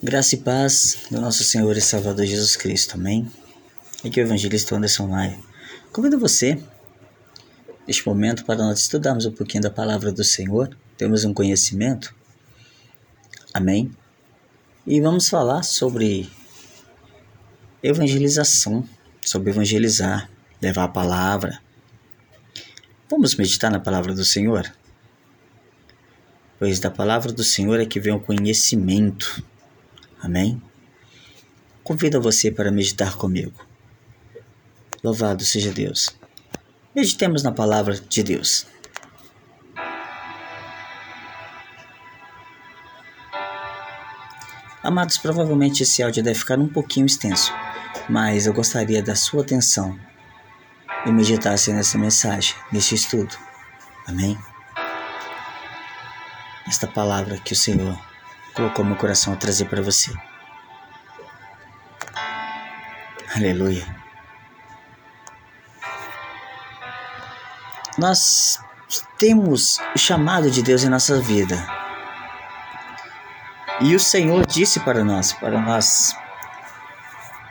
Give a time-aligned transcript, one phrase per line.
[0.00, 3.28] Graça e paz do nosso Senhor e Salvador Jesus Cristo, amém?
[4.04, 5.36] Aqui é o evangelista Anderson Maia.
[5.90, 6.56] Convido você,
[7.84, 12.14] neste momento, para nós estudarmos um pouquinho da palavra do Senhor, temos um conhecimento,
[13.52, 13.90] amém?
[14.86, 16.30] E vamos falar sobre
[17.82, 18.88] evangelização,
[19.20, 20.30] sobre evangelizar,
[20.62, 21.60] levar a palavra.
[23.10, 24.72] Vamos meditar na palavra do Senhor?
[26.56, 29.42] Pois da palavra do Senhor é que vem o conhecimento
[30.20, 30.60] Amém?
[31.84, 33.66] Convido você para meditar comigo.
[35.02, 36.10] Louvado seja Deus.
[36.94, 38.66] Meditemos na palavra de Deus.
[44.82, 47.52] Amados, provavelmente esse áudio deve ficar um pouquinho extenso,
[48.08, 49.98] mas eu gostaria da sua atenção
[51.04, 53.36] e meditasse nessa mensagem, neste estudo.
[54.06, 54.38] Amém?
[56.66, 58.07] Esta palavra que o Senhor
[58.58, 60.12] colocou meu coração a trazer para você.
[63.36, 63.86] Aleluia.
[67.96, 68.58] Nós
[69.16, 71.56] temos o chamado de Deus em nossa vida.
[73.80, 76.16] E o Senhor disse para nós, para nós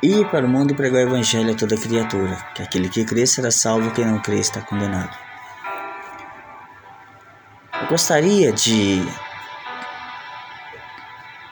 [0.03, 3.25] ir para o mundo e pregar o evangelho a toda criatura, que aquele que crê
[3.25, 5.15] será salvo, quem não crê está condenado.
[7.81, 9.01] Eu gostaria de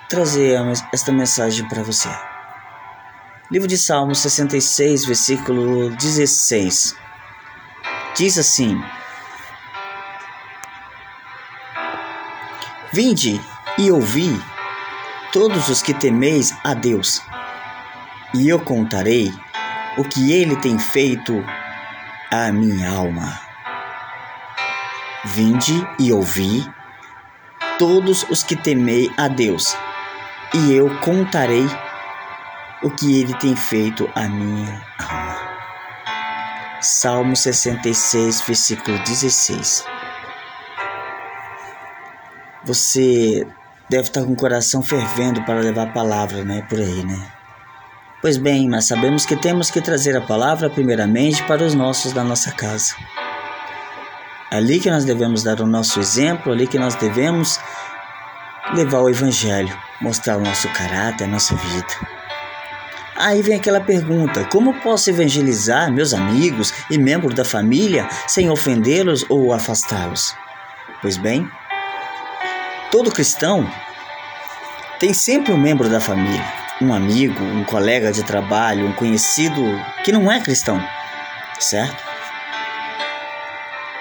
[0.09, 0.57] trazer
[0.93, 2.09] esta mensagem para você.
[3.51, 6.95] Livro de Salmos 66, versículo 16.
[8.15, 8.81] Diz assim:
[12.91, 13.39] Vinde
[13.77, 14.41] e ouvi,
[15.31, 17.21] todos os que temeis a Deus,
[18.33, 19.31] e eu contarei
[19.97, 21.43] o que ele tem feito
[22.31, 23.39] à minha alma.
[25.25, 26.65] Vinde e ouvi,
[27.77, 29.75] todos os que temei a Deus,
[30.55, 31.67] e eu contarei
[32.81, 35.35] o que ele tem feito à minha alma.
[36.81, 39.83] Salmo 66, versículo 16.
[42.63, 43.45] Você
[43.89, 46.65] deve estar com o coração fervendo para levar a palavra, né?
[46.69, 47.27] Por aí, né?
[48.21, 52.23] Pois bem, mas sabemos que temos que trazer a palavra primeiramente para os nossos da
[52.23, 52.95] nossa casa.
[54.51, 57.59] É ali que nós devemos dar o nosso exemplo, ali que nós devemos
[58.73, 61.93] levar o evangelho, mostrar o nosso caráter, a nossa vida.
[63.15, 69.25] Aí vem aquela pergunta: como posso evangelizar meus amigos e membros da família sem ofendê-los
[69.29, 70.35] ou afastá-los?
[71.01, 71.49] Pois bem,
[72.91, 73.69] todo cristão
[74.99, 76.43] tem sempre um membro da família,
[76.81, 79.61] um amigo, um colega de trabalho, um conhecido
[80.03, 80.81] que não é cristão,
[81.59, 82.03] certo?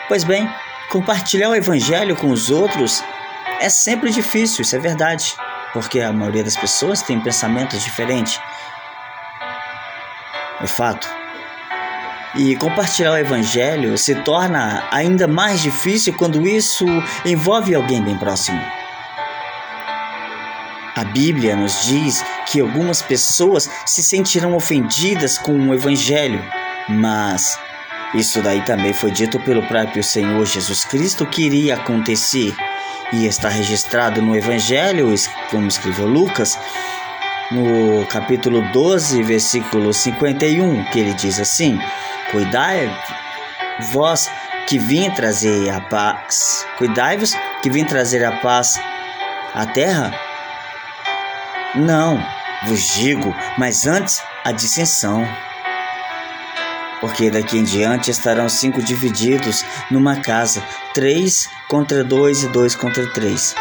[0.08, 0.48] Pois bem,
[0.90, 3.02] compartilhar o evangelho com os outros
[3.60, 5.34] é sempre difícil, isso é verdade,
[5.72, 8.40] porque a maioria das pessoas tem pensamentos diferentes
[10.60, 11.08] é fato.
[12.36, 16.84] E compartilhar o Evangelho se torna ainda mais difícil quando isso
[17.24, 18.60] envolve alguém bem próximo.
[20.96, 26.42] A Bíblia nos diz que algumas pessoas se sentirão ofendidas com o Evangelho,
[26.88, 27.58] mas
[28.14, 32.54] isso daí também foi dito pelo próprio Senhor Jesus Cristo que iria acontecer
[33.12, 35.12] e está registrado no Evangelho,
[35.50, 36.58] como escreveu Lucas,
[37.50, 41.78] no capítulo 12, versículo 51, que ele diz assim:
[42.30, 42.90] Cuidai
[43.92, 44.30] vós
[44.66, 48.80] que vim trazer a paz, cuidai-vos que vim trazer a paz
[49.54, 50.12] à terra?
[51.74, 52.24] Não,
[52.66, 55.26] vos digo, mas antes a dissensão.
[57.00, 60.62] Porque daqui em diante estarão cinco divididos numa casa,
[60.94, 63.52] três contra dois e dois contra três.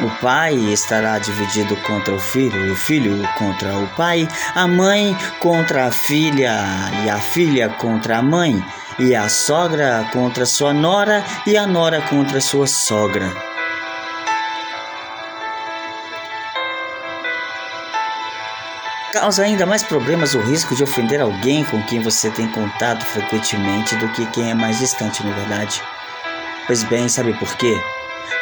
[0.00, 4.26] O pai estará dividido contra o filho, o filho contra o pai,
[4.56, 6.52] a mãe contra a filha,
[7.04, 8.60] e a filha contra a mãe,
[8.98, 13.32] e a sogra contra sua nora, e a nora contra sua sogra.
[19.12, 23.94] Causa ainda mais problemas o risco de ofender alguém com quem você tem contato frequentemente
[23.94, 25.80] do que quem é mais distante, na é verdade.
[26.66, 27.76] Pois bem, sabe por quê?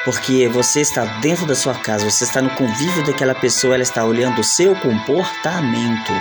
[0.04, 4.04] porque você está dentro da sua casa, você está no convívio daquela pessoa, ela está
[4.04, 6.12] olhando o seu comportamento.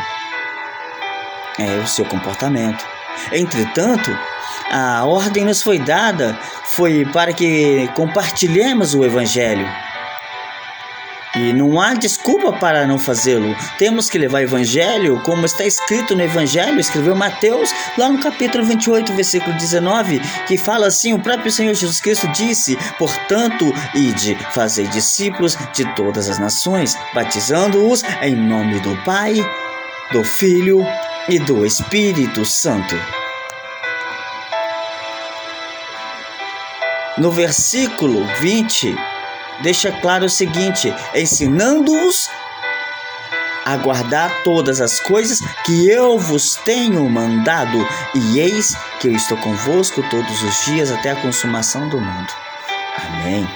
[1.58, 2.86] É, o seu comportamento.
[3.32, 4.12] Entretanto,
[4.70, 9.66] a ordem nos foi dada foi para que compartilhemos o evangelho.
[11.36, 13.56] E não há desculpa para não fazê-lo.
[13.78, 18.64] Temos que levar o evangelho, como está escrito no evangelho, escreveu Mateus, lá no capítulo
[18.64, 24.88] 28, versículo 19, que fala assim: o próprio Senhor Jesus Cristo disse: Portanto, ide, fazei
[24.88, 29.36] discípulos de todas as nações, batizando-os em nome do Pai,
[30.12, 30.86] do Filho
[31.30, 32.96] e do Espírito Santo.
[37.18, 38.96] No versículo 20,
[39.62, 42.30] deixa claro o seguinte: ensinando-os
[43.66, 47.78] a guardar todas as coisas que eu vos tenho mandado,
[48.16, 52.34] e eis que eu estou convosco todos os dias até a consumação do mundo.
[52.98, 53.48] Amém.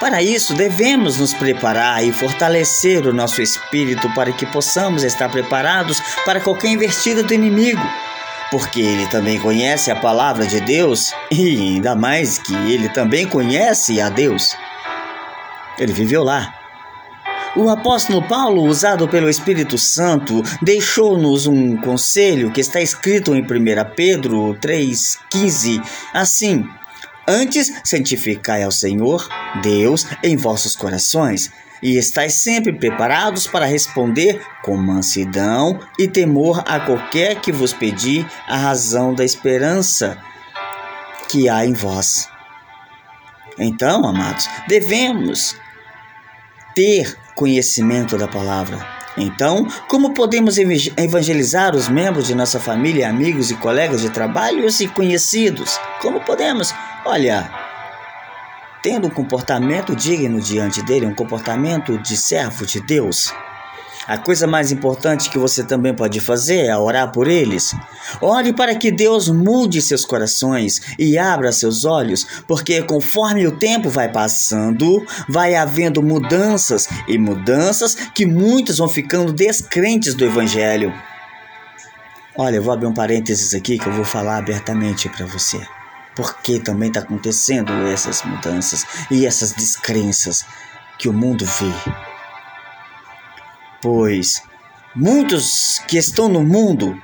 [0.00, 6.00] Para isso, devemos nos preparar e fortalecer o nosso espírito para que possamos estar preparados
[6.24, 7.80] para qualquer investida do inimigo
[8.50, 14.00] porque ele também conhece a palavra de Deus e ainda mais que ele também conhece
[14.00, 14.56] a Deus.
[15.78, 16.54] Ele viveu lá.
[17.56, 23.46] O apóstolo Paulo, usado pelo Espírito Santo, deixou-nos um conselho que está escrito em 1
[23.94, 25.82] Pedro 3,15,
[26.12, 26.68] assim:
[27.26, 29.26] Antes santificai ao Senhor,
[29.62, 31.50] Deus, em vossos corações
[31.82, 38.26] e estáis sempre preparados para responder com mansidão e temor a qualquer que vos pedir
[38.46, 40.18] a razão da esperança
[41.28, 42.28] que há em vós.
[43.58, 45.56] Então, amados, devemos
[46.74, 48.96] ter conhecimento da palavra.
[49.16, 54.88] Então, como podemos evangelizar os membros de nossa família, amigos e colegas de trabalho e
[54.88, 55.80] conhecidos?
[56.02, 56.74] Como podemos?
[57.04, 57.65] Olha,
[58.86, 63.34] tendo um comportamento digno diante dele, um comportamento de servo de Deus.
[64.06, 67.74] A coisa mais importante que você também pode fazer é orar por eles.
[68.20, 73.90] Ore para que Deus mude seus corações e abra seus olhos, porque conforme o tempo
[73.90, 80.94] vai passando, vai havendo mudanças e mudanças que muitos vão ficando descrentes do Evangelho.
[82.38, 85.60] Olha, eu vou abrir um parênteses aqui que eu vou falar abertamente para você
[86.16, 90.44] porque também está acontecendo essas mudanças e essas descrenças
[90.98, 91.92] que o mundo vê.
[93.82, 94.42] Pois
[94.94, 97.00] muitos que estão no mundo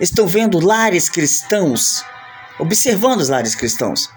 [0.00, 2.04] estão vendo lares cristãos,
[2.58, 4.10] observando os lares cristãos.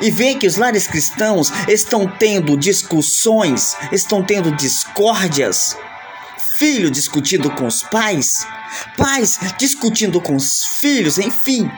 [0.00, 5.76] E veem que os lares cristãos estão tendo discussões, estão tendo discórdias,
[6.56, 8.46] filho discutindo com os pais,
[8.96, 11.70] pais discutindo com os filhos, enfim.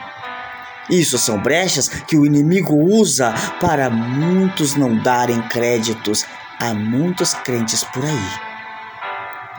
[0.89, 6.25] Isso são brechas que o inimigo usa para muitos não darem créditos
[6.59, 8.55] a muitos crentes por aí.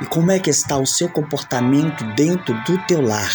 [0.02, 3.32] E como é que está o seu comportamento dentro do teu lar?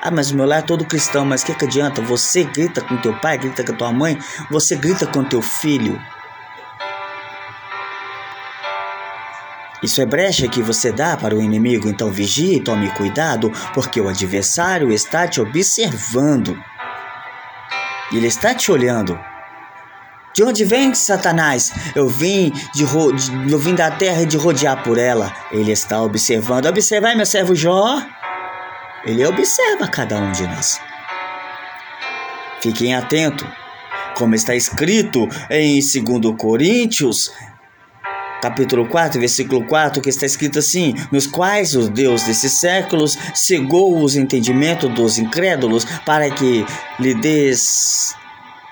[0.00, 2.00] Ah, mas meu lar é todo cristão, mas o que, que adianta?
[2.02, 4.16] Você grita com teu pai, grita com tua mãe,
[4.50, 6.00] você grita com teu filho.
[9.82, 14.00] Isso é brecha que você dá para o inimigo, então vigie e tome cuidado, porque
[14.00, 16.56] o adversário está te observando.
[18.12, 19.18] Ele está te olhando.
[20.34, 21.72] De onde vem Satanás?
[21.94, 25.34] Eu vim de, de, eu vim da terra de rodear por ela.
[25.50, 26.66] Ele está observando.
[26.66, 28.02] Observai meu servo Jó.
[29.04, 30.78] Ele observa cada um de nós.
[32.60, 33.48] Fiquem atentos.
[34.14, 37.32] Como está escrito em 2 Coríntios
[38.46, 44.00] capítulo 4, versículo 4, que está escrito assim: Nos quais o Deus desses séculos cegou
[44.02, 46.64] os entendimentos dos incrédulos para que
[47.00, 48.14] lhe des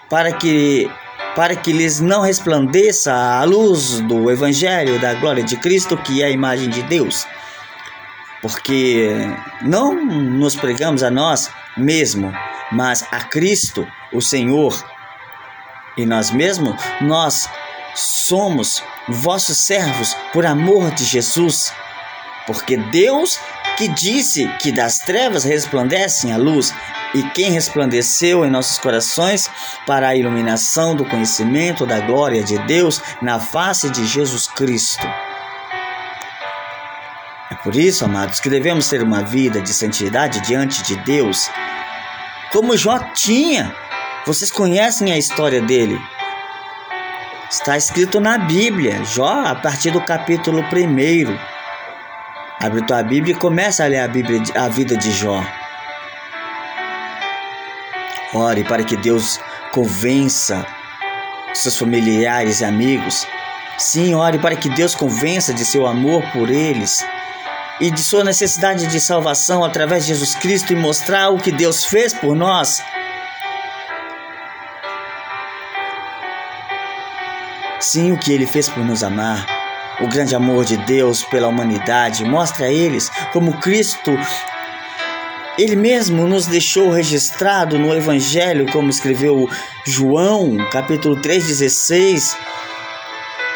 [0.09, 0.89] para que
[1.35, 6.27] para que lhes não resplandeça a luz do evangelho da glória de Cristo, que é
[6.27, 7.27] a imagem de Deus.
[8.41, 9.09] Porque
[9.63, 12.33] não nos pregamos a nós mesmo,
[12.71, 14.73] mas a Cristo, o Senhor.
[15.97, 17.49] E nós mesmos, nós
[17.95, 21.73] somos vossos servos por amor de Jesus.
[22.47, 23.39] Porque Deus
[23.77, 26.73] que disse que das trevas resplandecem a luz,
[27.15, 29.49] e quem resplandeceu em nossos corações
[29.87, 35.07] para a iluminação do conhecimento da glória de Deus na face de Jesus Cristo.
[37.51, 41.49] É por isso, amados, que devemos ter uma vida de santidade diante de Deus,
[42.51, 43.75] como Jó tinha.
[44.27, 46.01] Vocês conhecem a história dele.
[47.51, 51.39] Está escrito na Bíblia, Jó, a partir do capítulo 1.
[52.59, 55.45] Abre tua Bíblia e começa a ler a, Bíblia, a vida de Jó.
[58.33, 59.39] Ore para que Deus
[59.73, 60.67] convença
[61.53, 63.27] seus familiares e amigos.
[63.79, 67.07] Sim, ore para que Deus convença de seu amor por eles
[67.81, 71.85] e de sua necessidade de salvação através de Jesus Cristo e mostrar o que Deus
[71.85, 72.83] fez por nós
[77.85, 79.47] Sim, o que ele fez por nos amar.
[80.01, 84.11] O grande amor de Deus pela humanidade mostra a eles como Cristo
[85.59, 89.49] ele mesmo nos deixou registrado no Evangelho, como escreveu
[89.85, 92.35] João, capítulo 3,16,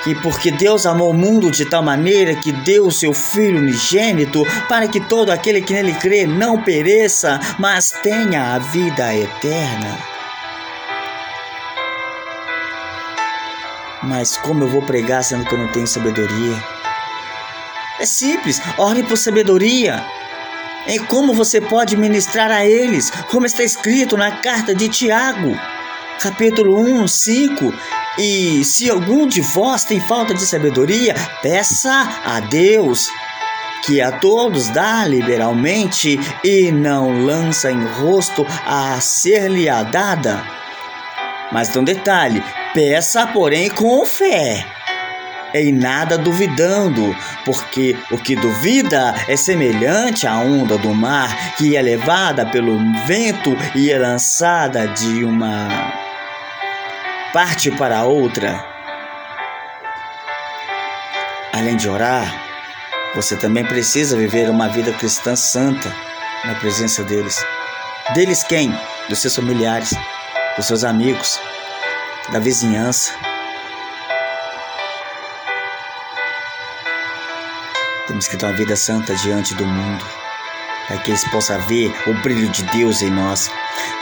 [0.05, 4.45] que porque Deus amou o mundo de tal maneira que deu o seu Filho unigênito,
[4.69, 10.18] para que todo aquele que nele crê não pereça, mas tenha a vida eterna.
[14.03, 16.63] Mas como eu vou pregar sendo que eu não tenho sabedoria?
[18.01, 20.05] É simples, ore por sabedoria
[20.89, 25.55] em como você pode ministrar a eles, como está escrito na carta de Tiago,
[26.19, 27.75] capítulo 1, 5.
[28.19, 33.07] E se algum de vós tem falta de sabedoria, peça a Deus,
[33.85, 40.43] que a todos dá liberalmente e não lança em rosto a ser-lhe dada.
[41.53, 42.43] Mas tem um detalhe:
[42.75, 44.65] peça, porém, com fé
[45.55, 51.83] em nada duvidando, porque o que duvida é semelhante à onda do mar que é
[51.83, 55.69] levada pelo vento e é lançada de uma
[57.33, 58.65] parte para outra.
[61.53, 62.49] Além de orar,
[63.15, 65.93] você também precisa viver uma vida cristã santa
[66.45, 67.45] na presença deles.
[68.15, 68.73] Deles quem?
[69.09, 69.95] Dos seus familiares,
[70.57, 71.41] dos seus amigos,
[72.33, 73.13] da vizinhança
[78.09, 80.03] Temos que ter uma vida santa diante do mundo,
[80.87, 83.51] para que eles possam ver o brilho de Deus em nós,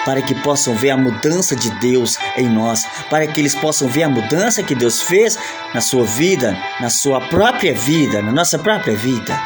[0.04, 4.04] para que possam ver a mudança de Deus em nós, para que eles possam ver
[4.04, 5.36] a mudança que Deus fez
[5.74, 9.36] na sua vida, na sua própria vida, na nossa própria vida.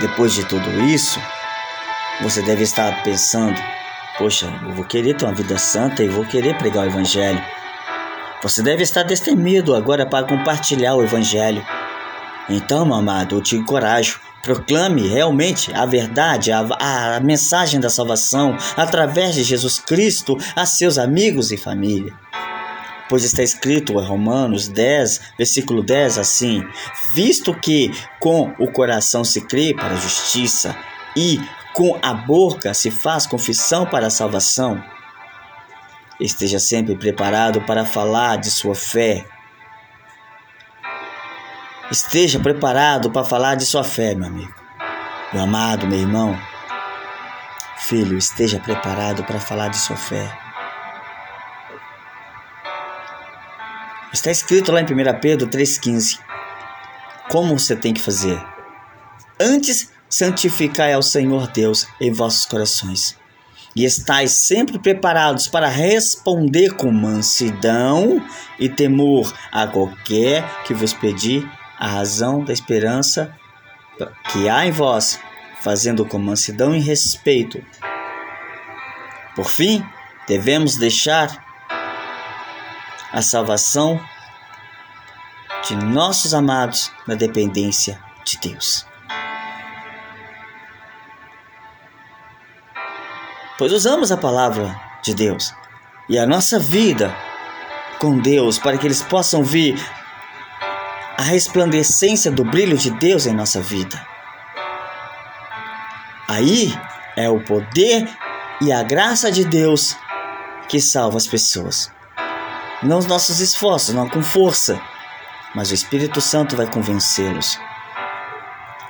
[0.00, 1.20] Depois de tudo isso,
[2.22, 3.60] você deve estar pensando:
[4.18, 7.42] poxa, eu vou querer ter uma vida santa e vou querer pregar o Evangelho.
[8.42, 11.64] Você deve estar destemido agora para compartilhar o Evangelho.
[12.48, 14.20] Então, meu amado, eu te encorajo.
[14.42, 20.98] Proclame realmente a verdade, a, a, mensagem da salvação através de Jesus Cristo a seus
[20.98, 22.14] amigos e família.
[23.08, 26.64] Pois está escrito em Romanos 10, versículo 10 assim:
[27.12, 30.76] Visto que com o coração se crê para a justiça
[31.16, 31.40] e
[31.76, 34.82] com a boca se faz confissão para a salvação,
[36.18, 39.26] Esteja sempre preparado para falar de sua fé.
[41.90, 44.54] Esteja preparado para falar de sua fé, meu amigo.
[45.32, 46.34] Meu amado, meu irmão.
[47.76, 50.26] Filho, esteja preparado para falar de sua fé.
[54.10, 56.18] Está escrito lá em 1 Pedro 3,15.
[57.28, 58.42] Como você tem que fazer?
[59.38, 63.16] Antes, santificai ao Senhor Deus em vossos corações
[63.76, 68.24] e estais sempre preparados para responder com mansidão
[68.58, 71.46] e temor a qualquer que vos pedir
[71.78, 73.36] a razão da esperança
[74.32, 75.20] que há em vós,
[75.60, 77.62] fazendo com mansidão e respeito.
[79.34, 79.84] Por fim,
[80.26, 81.44] devemos deixar
[83.12, 84.00] a salvação
[85.68, 88.86] de nossos amados na dependência de Deus.
[93.58, 95.54] Pois usamos a palavra de Deus
[96.08, 97.14] e a nossa vida
[97.98, 99.74] com Deus para que eles possam ver
[101.16, 104.06] a resplandecência do brilho de Deus em nossa vida.
[106.28, 106.78] Aí
[107.16, 108.08] é o poder
[108.60, 109.96] e a graça de Deus
[110.68, 111.90] que salva as pessoas.
[112.82, 114.80] Não os nossos esforços, não com força,
[115.54, 117.58] mas o Espírito Santo vai convencê-los.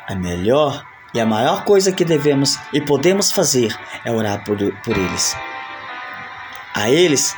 [0.08, 4.96] É melhor e a maior coisa que devemos e podemos fazer é orar por, por
[4.96, 5.36] eles.
[6.74, 7.34] A eles,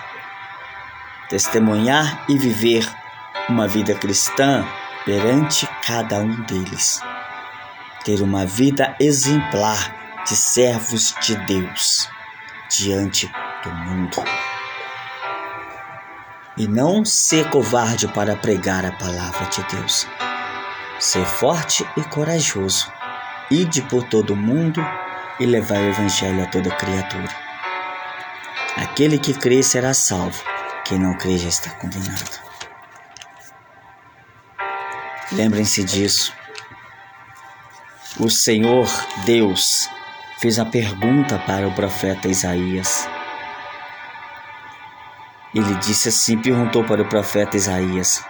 [1.28, 2.88] testemunhar e viver
[3.48, 4.66] uma vida cristã
[5.04, 7.00] perante cada um deles.
[8.04, 9.94] Ter uma vida exemplar
[10.26, 12.08] de servos de Deus
[12.68, 13.30] diante
[13.62, 14.24] do mundo.
[16.56, 20.06] E não ser covarde para pregar a palavra de Deus.
[20.98, 22.97] Ser forte e corajoso
[23.50, 24.84] Ide por todo o mundo
[25.40, 27.28] e levai o Evangelho a toda criatura.
[28.76, 30.42] Aquele que crê será salvo,
[30.84, 32.40] quem não crê já está condenado.
[35.32, 36.32] Lembrem-se disso.
[38.20, 38.88] O Senhor
[39.24, 39.88] Deus
[40.38, 43.08] fez a pergunta para o profeta Isaías.
[45.54, 48.22] Ele disse assim: perguntou para o profeta Isaías,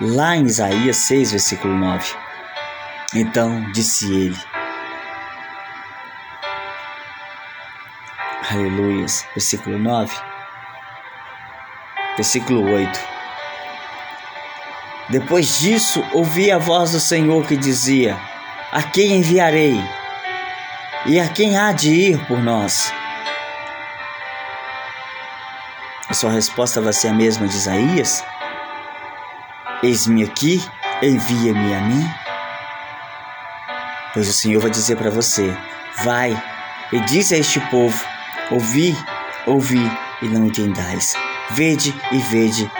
[0.00, 2.25] lá em Isaías 6, versículo 9.
[3.14, 4.36] Então disse ele:
[8.50, 10.14] Aleluias, versículo 9.
[12.16, 12.98] versículo 8.
[15.08, 18.18] Depois disso, ouvi a voz do Senhor que dizia:
[18.72, 19.76] A quem enviarei?
[21.06, 22.92] E a quem há de ir por nós?
[26.08, 28.24] A sua resposta vai ser a mesma de Isaías?
[29.82, 30.60] Eis-me aqui,
[31.02, 32.25] envia-me a mim.
[34.16, 35.54] Pois o Senhor vai dizer para você:
[36.02, 36.42] Vai
[36.90, 38.02] e diz a este povo:
[38.50, 38.96] Ouvi,
[39.44, 39.92] ouvi
[40.22, 41.14] e não entendais.
[41.50, 42.72] Vede e vede,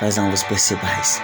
[0.00, 1.20] mas não vos percebais.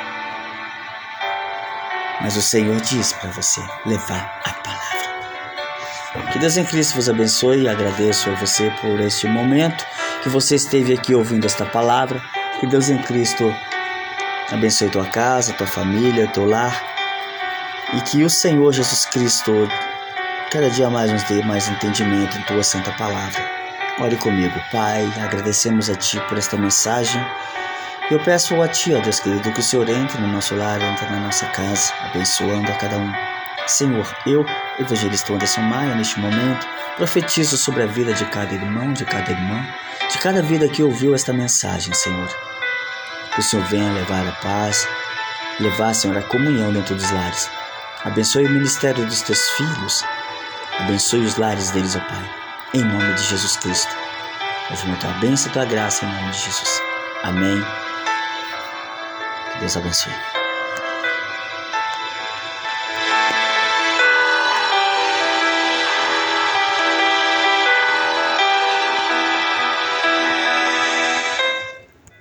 [2.21, 6.31] Mas o Senhor diz para você levar a palavra.
[6.31, 9.87] Que Deus em Cristo vos abençoe e agradeço a você por este momento
[10.23, 12.23] que você esteve aqui ouvindo esta palavra.
[12.61, 13.51] Que Deus em Cristo
[14.53, 16.94] abençoe tua casa, tua família, teu lar.
[17.97, 19.53] E que o Senhor Jesus Cristo
[20.51, 23.43] cada dia mais nos dê mais entendimento em tua santa palavra.
[23.99, 27.21] Ore comigo, Pai, agradecemos a Ti por esta mensagem.
[28.11, 31.07] Eu peço a Ti, ó Deus querido, que o Senhor entre no nosso lar, entre
[31.07, 33.13] na nossa casa, abençoando a cada um.
[33.67, 34.45] Senhor, eu,
[34.79, 39.65] evangelista Anderson Maia, neste momento, profetizo sobre a vida de cada irmão, de cada irmã,
[40.11, 42.29] de cada vida que ouviu esta mensagem, Senhor.
[43.33, 44.87] Que o Senhor venha levar a paz,
[45.59, 47.51] levar, Senhor, a comunhão dentro dos lares.
[48.05, 50.05] Abençoe o ministério dos teus filhos,
[50.79, 52.45] abençoe os lares deles, ó Pai
[52.75, 53.95] em nome de Jesus Cristo.
[54.69, 56.83] Movimento tua bênção e tua graça em nome de Jesus.
[57.23, 57.63] Amém.
[59.53, 60.44] Que Deus abençoe.